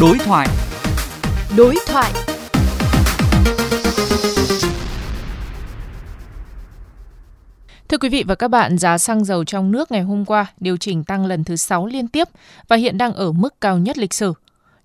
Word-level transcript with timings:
Đối 0.00 0.18
thoại. 0.18 0.48
Đối 1.56 1.76
thoại. 1.86 2.12
Thưa 7.88 7.98
quý 7.98 8.08
vị 8.08 8.24
và 8.26 8.34
các 8.34 8.48
bạn, 8.48 8.78
giá 8.78 8.98
xăng 8.98 9.24
dầu 9.24 9.44
trong 9.44 9.70
nước 9.70 9.90
ngày 9.90 10.02
hôm 10.02 10.24
qua 10.24 10.46
điều 10.60 10.76
chỉnh 10.76 11.04
tăng 11.04 11.26
lần 11.26 11.44
thứ 11.44 11.56
6 11.56 11.86
liên 11.86 12.08
tiếp 12.08 12.28
và 12.68 12.76
hiện 12.76 12.98
đang 12.98 13.12
ở 13.12 13.32
mức 13.32 13.60
cao 13.60 13.78
nhất 13.78 13.98
lịch 13.98 14.14
sử. 14.14 14.32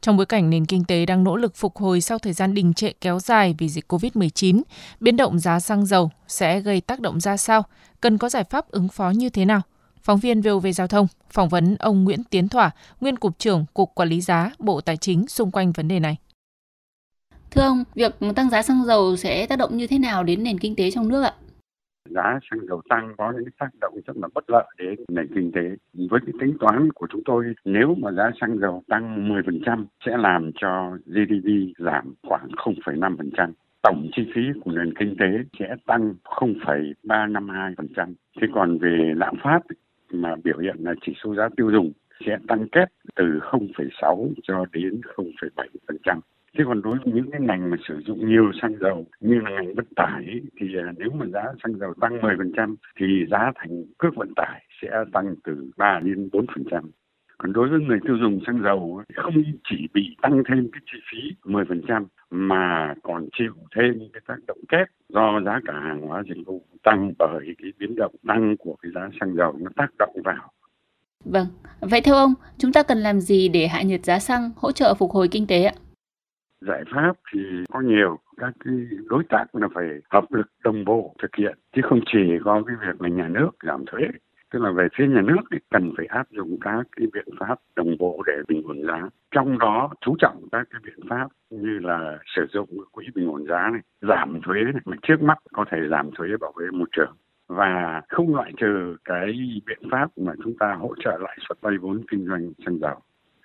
Trong 0.02 0.18
bối 0.18 0.26
cảnh 0.26 0.50
nền 0.50 0.66
kinh 0.66 0.84
tế 0.84 1.06
đang 1.06 1.24
nỗ 1.24 1.36
lực 1.36 1.56
phục 1.56 1.78
hồi 1.78 2.02
sau 2.02 2.18
thời 2.18 2.34
gian 2.34 2.54
đình 2.54 2.74
trệ 2.74 2.92
kéo 3.02 3.20
dài 3.20 3.56
vì 3.58 3.70
dịch 3.70 3.94
COVID-19, 3.94 4.62
biến 5.00 5.18
động 5.18 5.40
giá 5.40 5.60
xăng 5.60 5.86
dầu 5.86 6.12
sẽ 6.28 6.60
gây 6.60 6.82
tác 6.82 7.00
động 7.00 7.20
ra 7.20 7.38
sao? 7.38 7.64
Cần 8.02 8.18
có 8.18 8.30
giải 8.30 8.44
pháp 8.44 8.72
ứng 8.72 8.88
phó 8.88 9.10
như 9.10 9.30
thế 9.30 9.46
nào? 9.46 9.62
Phóng 10.04 10.20
viên 10.20 10.42
VOV 10.42 10.68
Giao 10.74 10.88
thông 10.88 11.08
phỏng 11.30 11.50
vấn 11.50 11.76
ông 11.80 12.04
Nguyễn 12.04 12.20
Tiến 12.30 12.50
Thỏa, 12.50 12.72
nguyên 13.02 13.16
cục 13.16 13.40
trưởng 13.40 13.66
Cục 13.74 13.96
Quản 13.96 14.10
lý 14.10 14.22
giá, 14.22 14.52
Bộ 14.60 14.82
Tài 14.82 14.98
chính 14.98 15.28
xung 15.28 15.52
quanh 15.52 15.72
vấn 15.72 15.88
đề 15.88 16.00
này. 16.00 16.18
Thưa 17.52 17.62
ông, 17.62 17.84
việc 17.96 18.16
tăng 18.36 18.50
giá 18.50 18.62
xăng 18.62 18.86
dầu 18.86 19.16
sẽ 19.16 19.46
tác 19.46 19.60
động 19.60 19.78
như 19.78 19.88
thế 19.88 20.00
nào 20.00 20.24
đến 20.24 20.44
nền 20.44 20.60
kinh 20.60 20.76
tế 20.76 20.92
trong 20.92 21.08
nước 21.08 21.24
ạ? 21.24 21.34
giá 22.10 22.40
xăng 22.52 22.60
dầu 22.68 22.82
tăng 22.90 23.14
có 23.18 23.34
những 23.36 23.50
tác 23.60 23.70
động 23.82 23.94
rất 24.08 24.18
là 24.18 24.28
bất 24.34 24.50
lợi 24.50 24.66
đến 24.78 24.96
nền 25.10 25.28
kinh 25.36 25.52
tế. 25.52 25.62
Với 26.10 26.20
cái 26.26 26.34
tính 26.40 26.58
toán 26.60 26.92
của 26.92 27.08
chúng 27.12 27.22
tôi, 27.26 27.54
nếu 27.66 27.96
mà 27.98 28.12
giá 28.12 28.32
xăng 28.42 28.60
dầu 28.60 28.84
tăng 28.88 29.30
10% 29.30 29.86
sẽ 30.06 30.18
làm 30.18 30.52
cho 30.62 30.98
GDP 31.06 31.48
giảm 31.78 32.14
khoảng 32.28 32.48
0,5% 32.48 33.52
tổng 33.82 34.10
chi 34.16 34.24
phí 34.36 34.42
của 34.64 34.72
nền 34.72 34.94
kinh 35.00 35.16
tế 35.20 35.26
sẽ 35.60 35.76
tăng 35.86 36.14
0,352%. 36.24 38.14
Thế 38.42 38.48
còn 38.54 38.78
về 38.78 39.14
lạm 39.16 39.36
phát 39.44 39.60
mà 40.14 40.36
biểu 40.44 40.58
hiện 40.58 40.76
là 40.80 40.94
chỉ 41.06 41.14
số 41.24 41.36
giá 41.36 41.50
tiêu 41.58 41.72
dùng 41.72 41.92
sẽ 42.26 42.38
tăng 42.48 42.68
kép 42.70 42.88
từ 43.16 43.26
0,6 43.26 44.34
cho 44.44 44.66
đến 44.72 45.02
0,7%. 45.16 46.20
Thế 46.58 46.64
còn 46.68 46.82
đối 46.82 46.98
với 46.98 47.14
những 47.14 47.32
cái 47.32 47.42
ngành 47.42 47.70
mà 47.70 47.78
sử 47.88 48.02
dụng 48.06 48.30
nhiều 48.30 48.52
xăng 48.62 48.78
dầu 48.80 49.06
như 49.20 49.40
là 49.40 49.50
ngành 49.50 49.76
vận 49.76 49.86
tải 49.96 50.42
thì 50.60 50.68
à, 50.78 50.94
nếu 50.98 51.10
mà 51.10 51.26
giá 51.26 51.44
xăng 51.64 51.80
dầu 51.80 51.94
tăng 52.02 52.18
10% 52.18 52.76
thì 53.00 53.26
giá 53.32 53.52
thành 53.56 53.84
cước 53.98 54.16
vận 54.16 54.34
tải 54.36 54.66
sẽ 54.82 54.90
tăng 55.14 55.36
từ 55.44 55.72
3 55.78 56.00
đến 56.04 56.30
4%. 56.32 56.82
Còn 57.38 57.54
đối 57.54 57.70
với 57.70 57.80
người 57.80 58.00
tiêu 58.04 58.18
dùng 58.18 58.40
xăng 58.48 58.62
dầu 58.64 59.02
không 59.16 59.34
chỉ 59.70 59.88
bị 59.94 60.16
tăng 60.22 60.44
thêm 60.48 60.70
cái 60.72 60.82
chi 60.86 61.00
phí 61.12 61.36
10% 61.44 62.06
mà 62.32 62.94
còn 63.04 63.28
chịu 63.38 63.54
thêm 63.76 63.94
cái 64.14 64.22
tác 64.28 64.38
động 64.48 64.58
kép 64.70 64.88
do 65.10 65.42
giá 65.46 65.60
cả 65.66 65.74
hàng 65.74 66.02
hóa 66.02 66.24
dịch 66.30 66.46
vụ 66.46 66.64
tăng 66.84 67.14
bởi 67.20 67.56
cái 67.62 67.72
biến 67.80 67.96
động 67.96 68.16
tăng 68.28 68.58
của 68.58 68.76
cái 68.82 68.92
giá 68.96 69.10
xăng 69.20 69.36
dầu 69.36 69.56
nó 69.60 69.70
tác 69.76 69.88
động 70.00 70.16
vào. 70.24 70.52
Vâng, 71.26 71.48
vậy 71.80 72.02
theo 72.02 72.16
ông, 72.16 72.34
chúng 72.58 72.74
ta 72.74 72.84
cần 72.84 72.98
làm 72.98 73.20
gì 73.20 73.50
để 73.50 73.68
hạ 73.68 73.82
nhiệt 73.82 74.06
giá 74.06 74.20
xăng, 74.20 74.52
hỗ 74.56 74.72
trợ 74.72 74.94
phục 74.94 75.12
hồi 75.12 75.28
kinh 75.32 75.48
tế 75.48 75.64
ạ? 75.64 75.74
giải 76.62 76.84
pháp 76.94 77.14
thì 77.34 77.40
có 77.74 77.82
nhiều 77.82 78.20
các 78.38 78.54
cái 78.66 78.74
đối 79.06 79.24
tác 79.30 79.56
là 79.56 79.68
phải 79.74 79.86
hợp 80.10 80.26
lực 80.30 80.48
đồng 80.64 80.86
bộ 80.86 81.16
thực 81.22 81.36
hiện 81.36 81.58
chứ 81.76 81.82
không 81.90 82.00
chỉ 82.14 82.20
có 82.46 82.64
cái 82.68 82.76
việc 82.82 83.02
là 83.02 83.10
nhà 83.10 83.28
nước 83.28 83.52
giảm 83.68 83.86
thuế 83.86 84.02
tức 84.52 84.62
là 84.62 84.72
về 84.72 84.88
phía 84.98 85.08
nhà 85.08 85.22
nước 85.22 85.42
thì 85.52 85.58
cần 85.70 85.94
phải 85.98 86.06
áp 86.06 86.28
dụng 86.32 86.58
các 86.62 86.88
cái 86.96 87.08
biện 87.14 87.28
pháp 87.40 87.56
đồng 87.76 87.98
bộ 87.98 88.24
để 88.28 88.34
bình 88.48 88.64
ổn 88.68 88.82
giá. 88.88 89.10
Trong 89.32 89.60
đó 89.60 89.92
chú 90.02 90.16
trọng 90.20 90.48
các 90.52 90.68
cái 90.70 90.82
biện 90.86 91.08
pháp 91.10 91.28
như 91.50 91.80
là 91.80 92.18
sử 92.36 92.46
dụng 92.54 92.70
quỹ 92.92 93.06
bình 93.16 93.28
ổn 93.28 93.46
giá 93.50 93.70
này, 93.72 93.82
giảm 94.02 94.40
thuế 94.44 94.64
này, 94.64 94.82
mà 94.86 94.98
trước 95.02 95.22
mắt 95.22 95.38
có 95.54 95.66
thể 95.72 95.78
giảm 95.92 96.10
thuế 96.16 96.28
bảo 96.40 96.54
vệ 96.58 96.66
môi 96.72 96.88
trường. 96.92 97.16
Và 97.48 98.02
không 98.10 98.36
loại 98.36 98.52
trừ 98.58 98.98
cái 99.06 99.34
biện 99.66 99.90
pháp 99.92 100.08
mà 100.18 100.34
chúng 100.44 100.58
ta 100.60 100.74
hỗ 100.74 100.96
trợ 101.04 101.18
lãi 101.22 101.38
suất 101.48 101.62
vay 101.62 101.78
vốn 101.78 102.02
kinh 102.12 102.28
doanh 102.28 102.54
xăng 102.66 102.80
dầu 102.80 102.96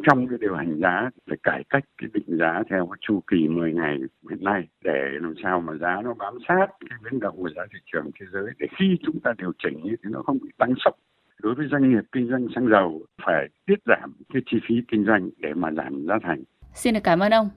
trong 0.07 0.29
cái 0.29 0.39
điều 0.41 0.55
hành 0.55 0.79
giá 0.83 1.11
phải 1.29 1.39
cải 1.43 1.65
cách 1.71 1.85
cái 1.99 2.11
định 2.13 2.39
giá 2.39 2.63
theo 2.71 2.87
cái 2.87 2.99
chu 3.01 3.21
kỳ 3.31 3.49
10 3.49 3.73
ngày 3.73 3.99
hiện 4.31 4.45
nay, 4.45 4.69
để 4.85 5.01
làm 5.21 5.35
sao 5.43 5.61
mà 5.61 5.73
giá 5.81 6.01
nó 6.05 6.15
bám 6.15 6.35
sát 6.49 6.67
cái 6.91 6.99
biến 7.05 7.21
động 7.21 7.37
của 7.37 7.51
giá 7.57 7.63
thị 7.73 7.79
trường 7.93 8.11
thế 8.21 8.27
giới, 8.33 8.47
để 8.59 8.67
khi 8.79 8.99
chúng 9.07 9.21
ta 9.21 9.33
điều 9.39 9.53
chỉnh 9.59 9.83
thì 9.85 10.11
nó 10.11 10.23
không 10.23 10.39
bị 10.43 10.49
tăng 10.59 10.75
sốc 10.85 10.95
đối 11.43 11.55
với 11.55 11.67
doanh 11.71 11.91
nghiệp 11.91 12.05
kinh 12.13 12.29
doanh 12.31 12.47
xăng 12.55 12.69
dầu, 12.69 13.03
phải 13.27 13.49
tiết 13.67 13.79
giảm 13.87 14.13
cái 14.33 14.43
chi 14.47 14.59
phí 14.69 14.75
kinh 14.89 15.05
doanh 15.07 15.31
để 15.39 15.55
mà 15.55 15.71
giảm 15.73 16.07
giá 16.07 16.15
thành. 16.23 16.43
Xin 16.75 16.95
được 16.95 17.01
cảm 17.05 17.21
ơn 17.21 17.33
ông. 17.33 17.49